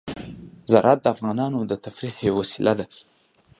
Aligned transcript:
زراعت 0.71 0.99
د 1.03 1.07
افغانانو 1.15 1.59
د 1.65 1.73
تفریح 1.85 2.15
یوه 2.27 2.37
وسیله 2.41 2.73
ده. 2.79 2.85